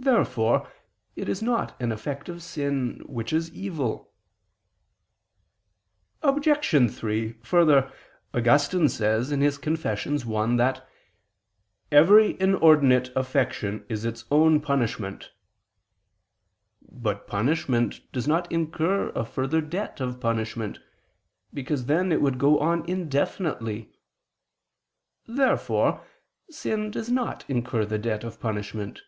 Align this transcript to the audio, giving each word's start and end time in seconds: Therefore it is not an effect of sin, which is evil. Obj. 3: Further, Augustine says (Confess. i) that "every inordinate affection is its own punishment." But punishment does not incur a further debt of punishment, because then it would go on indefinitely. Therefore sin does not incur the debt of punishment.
Therefore 0.00 0.72
it 1.16 1.28
is 1.28 1.42
not 1.42 1.74
an 1.82 1.90
effect 1.90 2.28
of 2.28 2.40
sin, 2.40 3.02
which 3.06 3.32
is 3.32 3.52
evil. 3.52 4.12
Obj. 6.22 6.88
3: 6.94 7.32
Further, 7.42 7.92
Augustine 8.32 8.88
says 8.88 9.30
(Confess. 9.58 10.06
i) 10.06 10.56
that 10.56 10.88
"every 11.90 12.40
inordinate 12.40 13.10
affection 13.16 13.84
is 13.88 14.04
its 14.04 14.24
own 14.30 14.60
punishment." 14.60 15.32
But 16.80 17.26
punishment 17.26 18.00
does 18.12 18.28
not 18.28 18.50
incur 18.52 19.08
a 19.16 19.24
further 19.24 19.60
debt 19.60 20.00
of 20.00 20.20
punishment, 20.20 20.78
because 21.52 21.86
then 21.86 22.12
it 22.12 22.22
would 22.22 22.38
go 22.38 22.60
on 22.60 22.88
indefinitely. 22.88 23.92
Therefore 25.26 26.06
sin 26.48 26.92
does 26.92 27.10
not 27.10 27.44
incur 27.50 27.84
the 27.84 27.98
debt 27.98 28.22
of 28.22 28.38
punishment. 28.38 29.02